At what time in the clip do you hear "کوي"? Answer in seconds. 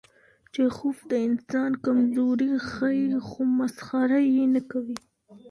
4.71-4.97